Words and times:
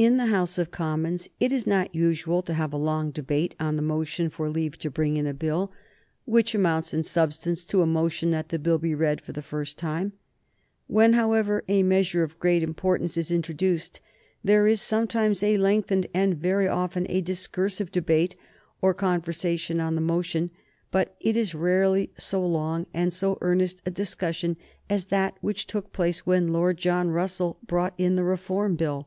In 0.00 0.16
the 0.16 0.28
House 0.32 0.56
of 0.56 0.70
Commons 0.70 1.28
it 1.40 1.52
is 1.52 1.66
not 1.66 1.94
usual 1.94 2.40
to 2.44 2.54
have 2.54 2.72
a 2.72 2.78
long 2.78 3.10
debate 3.10 3.54
on 3.60 3.76
the 3.76 3.82
motion 3.82 4.30
for 4.30 4.48
leave 4.48 4.78
to 4.78 4.88
bring 4.90 5.18
in 5.18 5.26
a 5.26 5.34
Bill, 5.34 5.70
which 6.24 6.54
amounts 6.54 6.94
in 6.94 7.02
substance 7.02 7.66
to 7.66 7.82
a 7.82 7.86
motion 7.86 8.30
that 8.30 8.48
the 8.48 8.58
Bill 8.58 8.78
be 8.78 8.94
read 8.94 9.20
for 9.20 9.32
the 9.32 9.42
first 9.42 9.76
time. 9.76 10.14
When, 10.86 11.12
however, 11.12 11.64
a 11.68 11.82
measure 11.82 12.22
of 12.22 12.38
great 12.38 12.62
importance 12.62 13.18
is 13.18 13.30
introduced 13.30 14.00
there 14.42 14.66
is 14.66 14.80
sometimes 14.80 15.42
a 15.42 15.58
lengthened 15.58 16.06
and 16.14 16.34
very 16.34 16.66
often 16.66 17.04
a 17.10 17.20
discursive 17.20 17.92
debate 17.92 18.36
or 18.80 18.94
conversation 18.94 19.80
on 19.80 19.96
the 19.96 20.00
motion; 20.00 20.50
but 20.90 21.14
it 21.20 21.36
is 21.36 21.54
rarely 21.54 22.10
so 22.16 22.40
long 22.40 22.86
and 22.94 23.12
so 23.12 23.36
earnest 23.42 23.82
a 23.84 23.90
discussion 23.90 24.56
as 24.88 25.04
that 25.08 25.36
which 25.42 25.66
took 25.66 25.92
place 25.92 26.24
when 26.24 26.48
Lord 26.54 26.78
John 26.78 27.10
Russell 27.10 27.58
brought 27.66 27.92
in 27.98 28.16
the 28.16 28.24
Reform 28.24 28.76
Bill. 28.76 29.06